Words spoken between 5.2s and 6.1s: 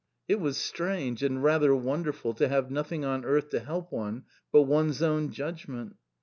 judgment.